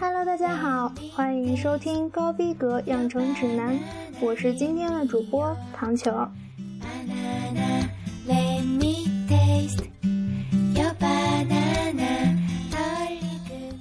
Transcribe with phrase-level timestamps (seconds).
[0.00, 3.78] Hello，大家好，欢迎收听高逼格养成指南，
[4.20, 6.10] 我是今天的主播糖球。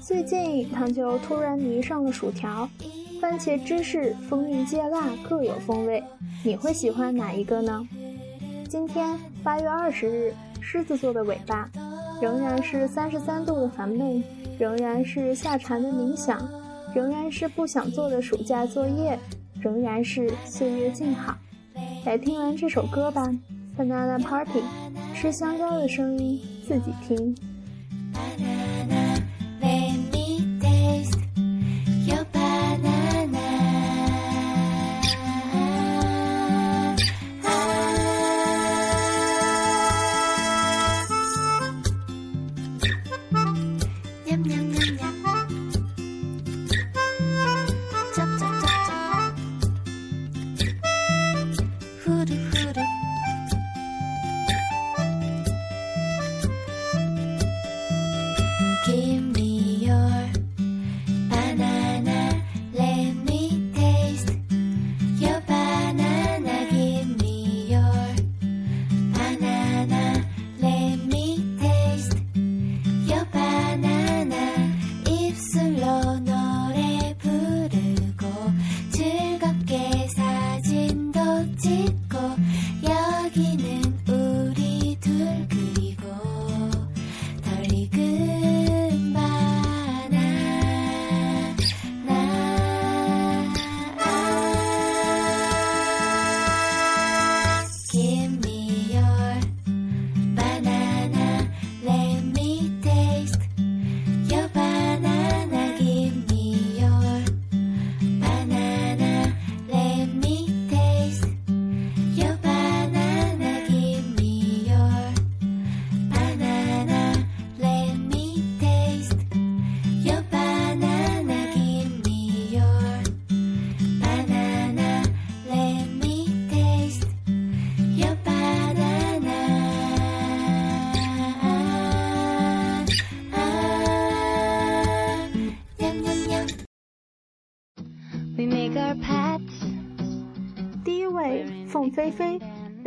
[0.02, 2.70] 最近糖球突然迷上了薯条，
[3.21, 6.04] 番茄芝士、蜂蜜芥辣各有风味，
[6.43, 7.88] 你会喜欢哪一个呢？
[8.70, 10.34] 今天八月二十日，
[10.64, 11.70] 狮子座的尾巴，
[12.22, 14.23] 仍然是三十三度的烦闷，
[14.58, 16.41] 仍然是下蝉的冥想，
[16.95, 19.20] 仍然是不想做的暑假作业，
[19.59, 21.35] 仍然是岁月静好。
[22.05, 23.30] 来听完这首歌吧
[23.77, 24.63] ，Banana Party，
[25.13, 27.35] 吃香蕉的声音自己听。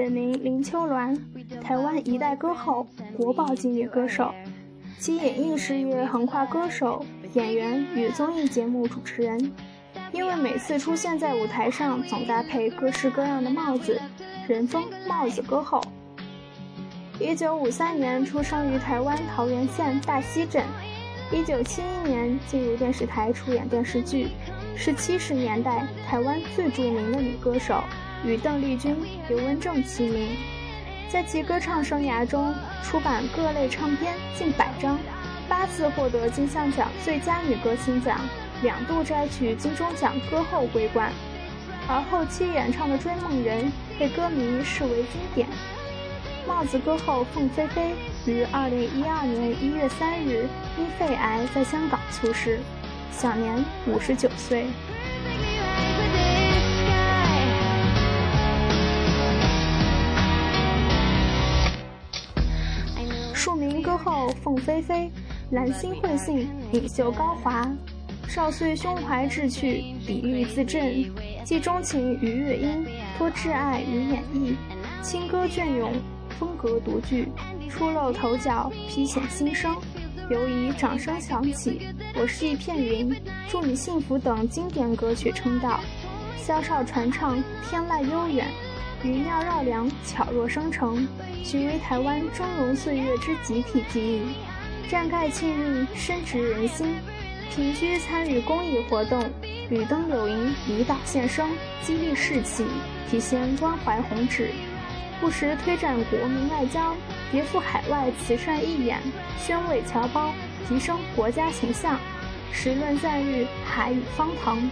[0.07, 1.19] 本名林秋鸾，
[1.61, 2.87] 台湾一代歌后，
[3.17, 4.33] 国宝级女歌手。
[5.01, 9.53] 其演艺事业横跨歌手、演员与综艺节目主持人。
[10.13, 14.01] 因为每次出现在舞台上，总搭配各式各样的帽子，
[14.47, 15.83] 人封“帽子歌后”。
[17.19, 20.63] 一九五三年出生于台湾桃园县大溪镇，
[21.33, 24.29] 一九七一年进入电视台出演电视剧。
[24.77, 27.83] 是七十年代台湾最著名的女歌手，
[28.27, 28.97] 与邓丽君、
[29.29, 30.37] 刘文正齐名。
[31.09, 34.99] 在其歌唱生涯中，出版各类唱片近百张，
[35.49, 38.21] 八次获得金像奖最佳女歌星奖，
[38.63, 41.13] 两度摘取金钟奖歌后桂冠。
[41.89, 43.67] 而后期演唱的《追梦人》
[43.97, 45.47] 被歌迷视为经典。
[46.49, 47.95] 帽子歌后凤飞飞
[48.25, 52.59] 于二零一二年一月三日因肺癌在香港猝逝。
[53.13, 54.67] 享年五十九岁。
[63.37, 65.11] 数名歌后凤飞飞，
[65.51, 67.71] 兰心慧性，领袖高华。
[68.27, 71.05] 少岁胸怀志趣，比喻自振，
[71.45, 72.87] 寄钟情于乐音，
[73.19, 74.55] 托挚爱于演绎，
[75.03, 75.93] 轻歌隽永，
[76.39, 77.29] 风格独具，
[77.69, 79.77] 初露头角，披显新生。
[80.31, 83.15] 犹以掌声响起，我是一片云，
[83.49, 85.79] 祝你幸福等经典歌曲称道，
[86.39, 87.37] 萧少传唱
[87.69, 88.49] 天籁悠远，
[89.07, 91.07] 余妙绕梁巧若生成，
[91.45, 96.97] 许于台湾峥嵘岁月之集体记忆，绽盖气韵深植人心。
[97.55, 99.23] 平居参与公益活动，
[99.71, 101.49] 屡登柳营离岛献声，
[101.83, 102.67] 激励士气，
[103.09, 104.51] 体现关怀宏旨。
[105.21, 106.95] 不时推展国民外交，
[107.31, 109.01] 别赴海外慈善义演，
[109.39, 110.33] 宣慰侨胞，
[110.69, 111.97] 提升国家形象。
[112.53, 114.69] 时论赞誉海与方腾，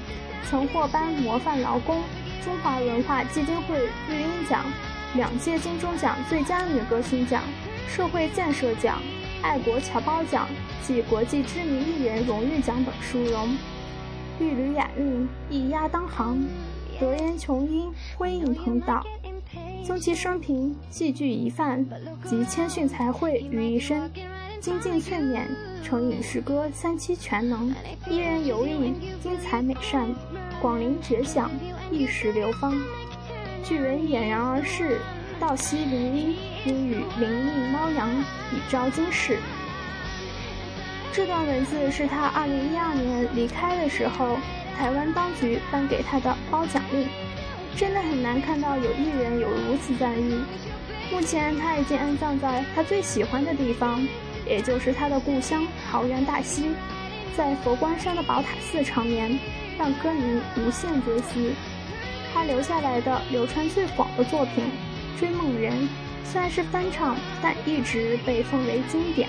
[0.51, 2.03] 曾获颁模范劳工、
[2.43, 4.65] 中华文化基金会绿茵奖、
[5.15, 7.43] 两届金钟奖最佳女歌星奖、
[7.89, 9.01] 社会建设奖、
[9.43, 10.49] 爱国侨胞奖
[10.83, 13.57] 及国际知名艺人荣誉奖等殊荣。
[14.41, 16.45] 玉履雅韵，一压当行，
[16.99, 19.05] 德言琼英，辉映通道。
[19.87, 21.87] 综其生平，戏剧一范，
[22.25, 24.11] 集谦逊才慧于一身，
[24.59, 25.47] 精进淬炼，
[25.85, 27.73] 成影视歌三栖全能，
[28.09, 30.09] 一人游艺，精彩美善，
[30.61, 31.51] 广陵绝响，
[31.95, 32.75] 一时流芳。
[33.63, 35.01] 巨人俨然而逝，
[35.39, 36.37] 道西林一，
[36.67, 38.11] 因与灵应猫阳，
[38.53, 39.39] 以昭今世。
[41.13, 44.37] 这段文字是他二零一二年离开的时候，
[44.77, 47.09] 台湾当局颁给他的褒奖令。
[47.77, 50.41] 真的很难看到有艺人有如此赞誉。
[51.11, 54.07] 目前他已经安葬在他最喜欢的地方，
[54.47, 56.71] 也就是他的故乡桃源大溪，
[57.37, 59.39] 在佛光山的宝塔寺长眠，
[59.79, 61.53] 让歌迷无限追思。
[62.35, 64.65] 他留下来的流传最广的作品
[65.21, 65.73] 《追梦人》，
[66.25, 69.29] 虽然是翻唱，但一直被奉为经典。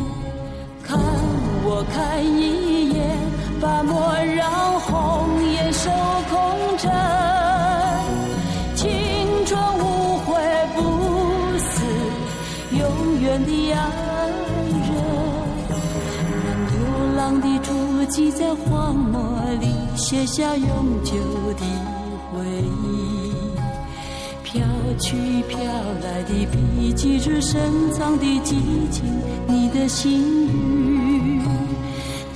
[1.71, 3.17] 看我看一眼，
[3.61, 5.89] 把莫让红颜守
[6.29, 6.35] 空
[6.77, 6.91] 枕。
[8.75, 8.89] 青
[9.45, 10.35] 春无悔
[10.75, 10.81] 不
[11.59, 11.81] 死，
[12.77, 13.79] 永远的爱
[14.87, 14.91] 人。
[16.43, 16.75] 让流
[17.15, 17.71] 浪的足
[18.09, 19.21] 迹在荒漠
[19.61, 21.13] 里写下永久
[21.53, 21.65] 的
[22.31, 22.43] 回
[22.83, 23.31] 忆。
[24.43, 24.61] 飘
[24.99, 25.15] 去
[25.47, 25.57] 飘
[26.03, 28.59] 来的笔迹，是深藏的激
[28.91, 29.05] 情，
[29.47, 31.00] 你的心语。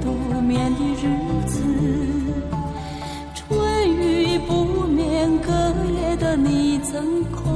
[0.00, 1.62] 多眠的日子
[3.34, 5.52] 春雨不眠隔
[6.00, 7.47] 夜的你曾哭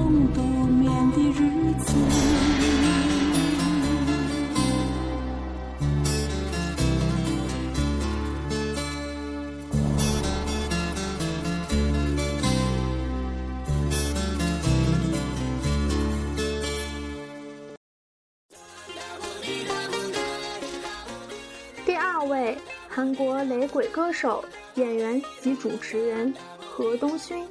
[23.14, 27.46] 国雷鬼歌手、演员及主持人何东勋。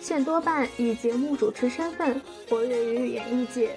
[0.00, 3.76] 现多半以节目主持身份活跃于演艺界。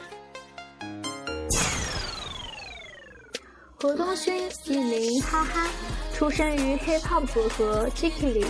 [3.76, 5.68] 何东勋艺名哈哈，
[6.14, 8.46] 出生于 hip hop 组合 Jiggly。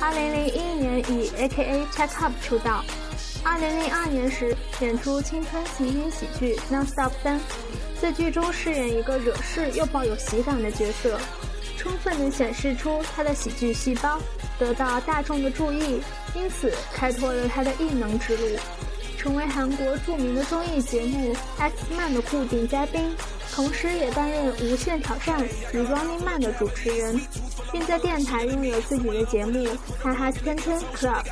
[0.00, 1.86] 二零零一年以 A.K.A.
[1.92, 2.84] Check Up 出道。
[3.44, 7.38] 二零零二年时演出青春情景喜剧《Non Stop 三》，
[8.00, 11.18] 在剧中饰演一个惹事又抱有喜感的角色，
[11.78, 14.20] 充分地显示出他的喜剧细胞，
[14.58, 16.02] 得到大众的注意，
[16.34, 18.58] 因此开拓了他的艺能之路。
[19.16, 23.16] 成为韩国著名的综艺节目《X Man》的固定嘉宾，
[23.52, 25.40] 同时也担任《无限挑战》
[25.72, 27.20] 与《Running Man》的主持人，
[27.72, 29.58] 并在电台拥有自己的节目
[30.00, 31.22] 《哈哈天天 Club》。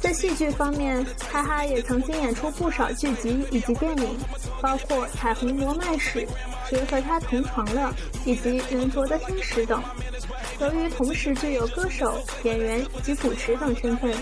[0.00, 4.16] 在戏剧方面，哈哈也曾经演出不少剧集以及电影，
[4.62, 6.20] 包括《彩虹罗麦史》
[6.68, 7.94] 《谁和他同床了》
[8.28, 9.82] 以及《圆桌的天使》等。
[10.60, 14.14] 由于同时具有歌手、演员及主持等身份，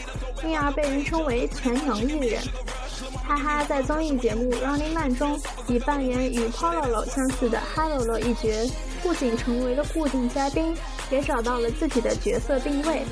[0.44, 2.42] 因而被人称为全能艺人。
[3.24, 8.48] 哈哈在综艺节目《Running Man》中以扮演与 Pololo 相似的哈喽喽一角，
[9.02, 10.76] 不仅成为了固定嘉宾，
[11.10, 13.02] 也找到了自己的角色定位，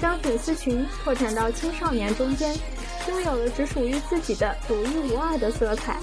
[0.00, 2.54] 将粉丝群拓展到青少年中间，
[3.08, 5.96] 拥有了只属于自己的独一无二的色彩。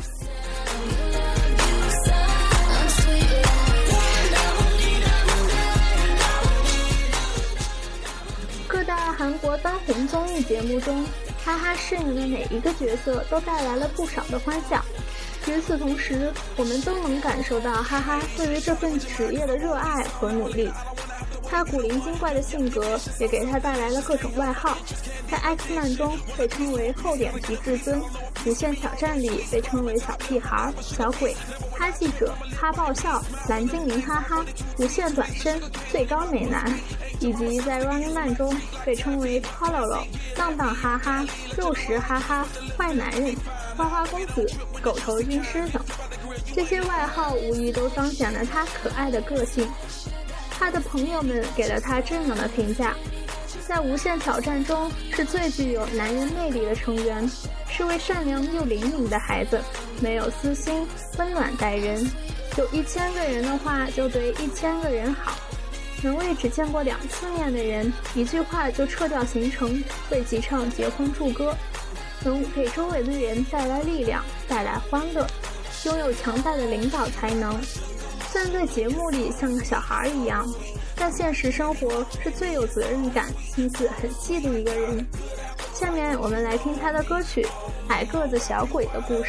[9.17, 11.03] 韩国当红综艺节目中。
[11.43, 14.83] 哈哈饰演的每一个角色都带来了不少的欢笑。
[15.47, 20.69] 与此同时，我们都能感受到哈哈对于这份职业的热爱和努力。
[21.57, 24.77] 他古灵精怪的性格也给他带来了各种外号，
[25.27, 27.99] 在 X Man 中被称为厚脸皮至尊，
[28.45, 31.35] 无限挑战里被称为小屁孩、小鬼、
[31.75, 34.45] 哈记者、哈爆笑、蓝精灵哈哈、
[34.77, 35.59] 无限短身、
[35.91, 36.71] 最高美男。
[37.19, 40.05] 以及在 Running Man 中被称为 Pololo、
[40.37, 41.25] 浪荡哈哈、
[41.57, 42.47] 肉食哈哈、
[42.77, 43.35] 坏男人、
[43.75, 44.47] 花花公子、
[44.83, 45.83] 狗头军师等，
[46.53, 49.67] 这些外号无疑都彰显了他可爱的个性。
[50.57, 52.95] 他的朋友们给了他这样的评价：
[53.67, 57.29] 在无限挑战中是最具有男人魅力的成员，
[57.69, 59.61] 是位善良又灵敏的孩子，
[60.01, 60.87] 没有私心，
[61.17, 62.09] 温暖待人。
[62.57, 65.33] 有一千个人的话，就对一千个人好。
[66.01, 71.55] 能为只见过两次面的人一句话就撤掉行程，为其唱结婚祝歌，
[72.23, 75.27] 能给周围的人带来力量，带来欢乐，
[75.85, 77.59] 拥有强大的领导才能。
[78.37, 80.47] 虽然在节目里像个小孩一样，
[80.95, 85.03] 但现实生活是最有责任感、心思很细的一个人。
[85.73, 87.41] 下面我们来听他的歌曲
[87.87, 89.23] 《矮个子小鬼的故事》。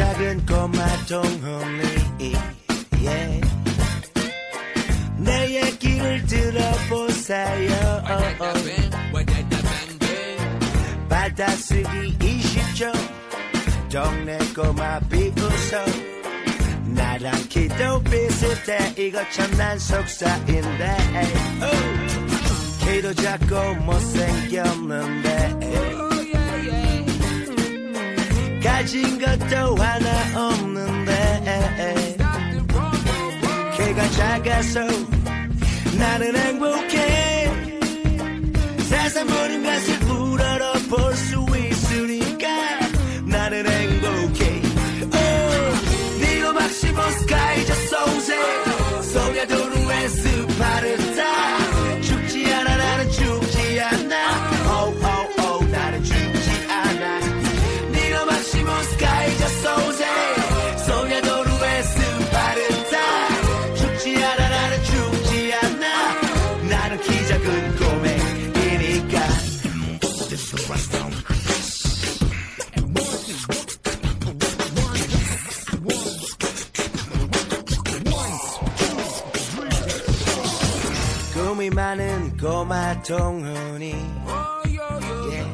[0.00, 2.32] 작은 꼬마 동홍이.
[3.02, 3.40] Yeah.
[5.18, 8.02] 내 얘기를 들어보세요.
[11.06, 12.90] 받아쓰기 20초.
[13.92, 15.84] 동네 꼬마 비웃어.
[16.94, 18.94] 나랑 키도 비슷해.
[18.96, 20.96] 이거 참 난 속사인데.
[21.60, 21.76] Oh.
[22.86, 25.30] 키도 작고 못생겼는데.
[28.80, 32.16] 가진 것도 하나 없는데.
[33.76, 34.80] 키가 작아서
[35.98, 37.50] 나는 행복해.
[38.88, 42.48] 세상 모든 것을 불어러 볼 수 있으니까
[43.26, 44.62] 나는 행복해.
[46.20, 48.34] 네가 막시모 스카이 저 소세
[49.12, 50.49] 소녀도루의 스
[81.80, 83.94] 많은 꼬마 동훈이
[85.30, 85.48] yeah.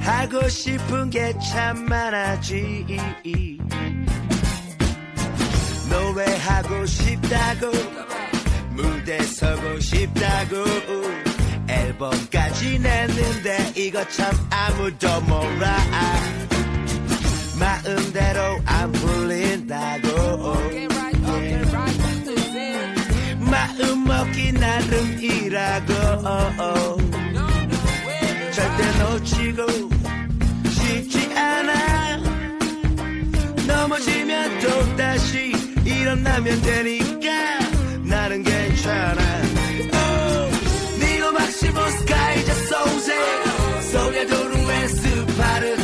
[0.00, 2.86] 하고 싶은 게 참 많아지
[5.90, 7.72] 노래하고 싶다고
[8.70, 10.54] 무대 서고 싶다고
[11.68, 15.76] 앨범까지 냈는데 이거 참 아무도 몰라
[17.60, 20.93] 마음대로 안 풀린다고
[24.04, 25.92] 먹기 나름이라고.
[28.52, 29.66] 절대 놓치고
[30.70, 32.16] 싶지 않아.
[33.66, 35.52] 넘어지면 또 다시
[35.84, 37.58] 일어나면 되니까
[38.04, 39.22] 나는 괜찮아.
[39.92, 43.14] oh, 막시모 스카이 자 소세
[43.90, 45.83] 소냐 도루에 스파르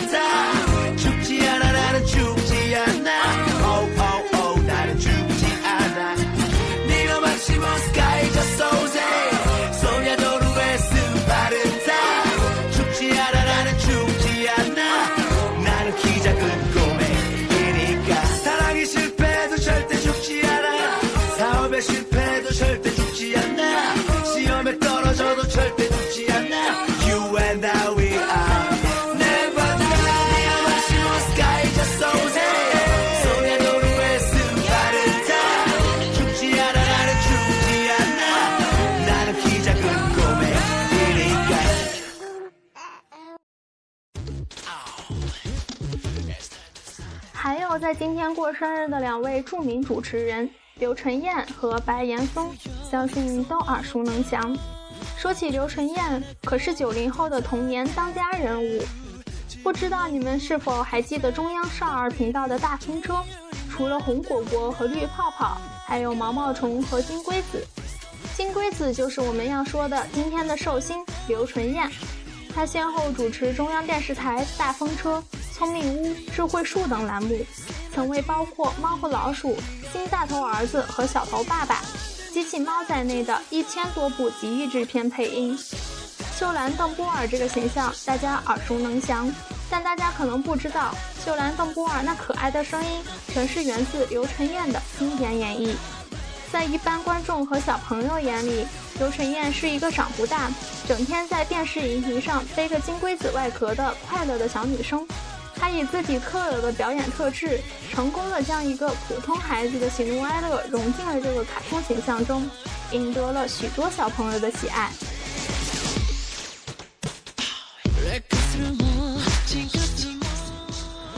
[48.00, 52.50] 今天过生日的两位著名主持人刘晨燕和白岩松，
[52.90, 54.56] 相信都耳熟能详。
[55.18, 58.82] 说起刘晨燕，可是九零后的童年当家人物。
[59.62, 63.22] 不知道你们是否还记得中央少儿频道的大风车？
[63.70, 67.62] 除了红果果和绿泡泡，还有毛毛虫和金龟子。
[68.34, 71.86] 金龟子就是我们要说的今天的寿星刘纯燕。
[72.54, 75.18] 她先后主持中央电视台《大风车》
[75.60, 77.38] 《聪明屋》《智慧树》等栏目，
[77.94, 79.50] 曾为包括《猫和老鼠》
[79.92, 81.82] 《新大头儿子》和《小头爸爸》
[82.32, 85.54] 《机器猫》在内的一千多部集艺制片配音。
[86.38, 89.30] 秀兰·邓波尔这个形象大家耳熟能详，
[89.68, 90.94] 但大家可能不知道，
[91.26, 95.74] 秀兰·邓波尔那可爱的声音全是源自刘晨燕的经典演绎。
[96.50, 98.64] 在一般观众和小朋友眼里，
[98.98, 100.50] 刘晨燕是一个长不大、
[100.88, 105.06] 整天在电视荧屏上背个金龟子外壳的快乐的小女生。
[105.60, 107.60] 他以自己特有的表演特质，
[107.92, 112.48] 成功的将一个普通孩子的喜怒哀乐融进了这个卡通形象中，
[112.92, 114.90] 赢得了许多小朋友的喜爱。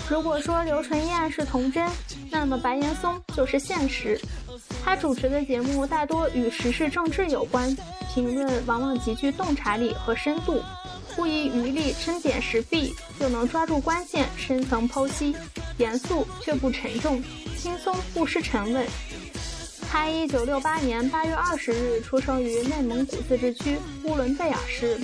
[0.09, 1.89] 如果说刘纯燕是童真，
[2.31, 4.21] 那么白岩松就是现实。
[4.85, 7.75] 他主持的节目大多与时事政治有关，
[8.13, 10.61] 评论往往极具洞察力和深度，
[11.15, 15.35] 不遗余力针砭时弊，又能抓住关键深层剖析，
[15.79, 17.23] 严肃却不沉重，
[17.59, 18.87] 轻松不失沉稳。
[19.91, 24.99] 他一九六八年八月二十日出生于内蒙古自治区乌伦贝尔市，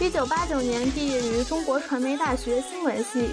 [0.00, 3.28] 一九八九年毕业于中国传媒大学新闻系。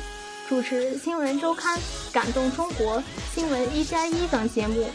[0.50, 1.78] 主持《新闻周刊》
[2.12, 2.98] 《感动中国》
[3.36, 4.90] 《新闻一加一》等节目，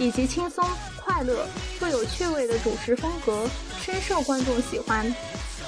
[0.00, 1.46] 以及轻松、快乐、
[1.78, 3.46] 富有趣味的主持风格，
[3.84, 5.14] 深受观众喜欢。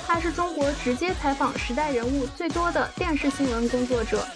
[0.06, 4.26] 他是中国直接采访时代人物最多的电视新闻工作者。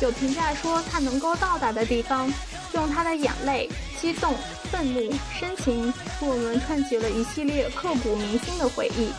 [0.00, 2.28] 有评价说，他能够到达的地方，
[2.74, 3.70] 用他的眼泪、
[4.00, 4.34] 激动、
[4.72, 5.86] 愤怒、深情，
[6.20, 9.10] 为我们串起了一系列刻骨铭心的回忆。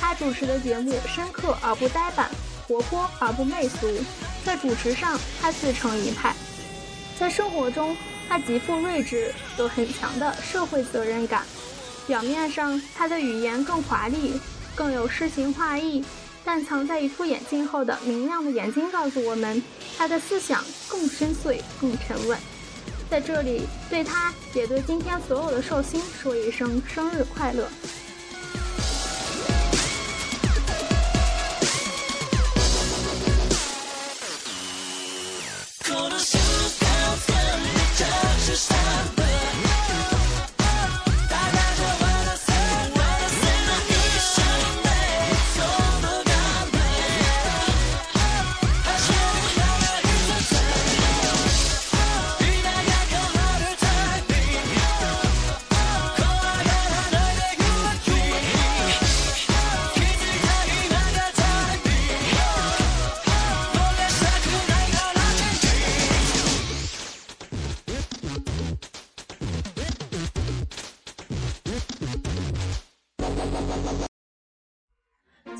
[0.00, 2.30] 他主持的节目深刻而不呆板。
[2.68, 3.88] 活泼而不媚俗，
[4.44, 6.32] 在主持上他自成一派，
[7.18, 7.96] 在生活中
[8.30, 11.42] 他极富睿智，有很强的社会责任感。
[12.06, 14.40] 表面上他的语言更华丽，
[14.72, 16.04] 更有诗情画意，
[16.44, 19.60] 但藏在一副眼镜后的明亮的眼睛告诉我们，
[19.98, 22.38] 他的思想更深邃、更沉稳。
[23.10, 27.68] 在这里，对他也对今天所有的寿星说一声生日快乐。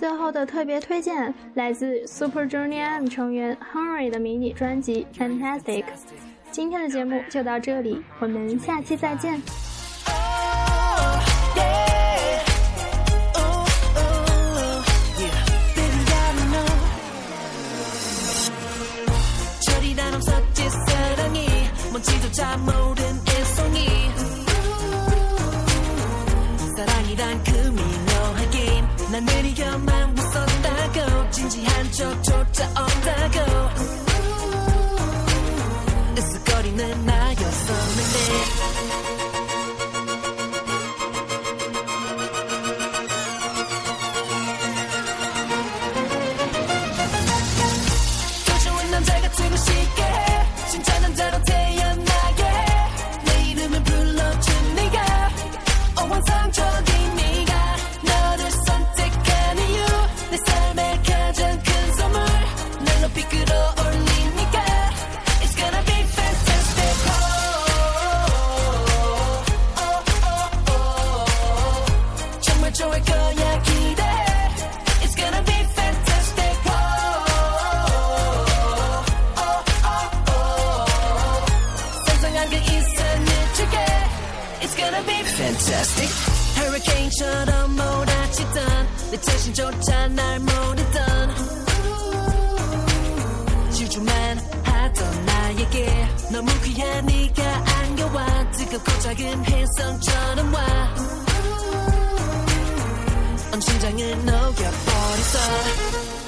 [0.01, 5.85] 最后的特别推荐来自 Super Junior M 成员 Henry 的迷你专辑 Fantastic。
[6.51, 9.39] 今天的节目就到这里，我们下期再见。
[32.01, 33.90] chop chop to on the go.
[84.71, 86.09] It's gonna be fantastic.
[86.55, 91.35] Hurricane 처럼 몰아치던 내 자신조차 날 모르던
[93.73, 97.43] 질주만 하던 나에게 너무 귀한 네가
[97.83, 100.61] 안겨와 뜨겁고 작은 혜성처럼 와
[103.53, 106.20] 온 심장을 녹여버렸어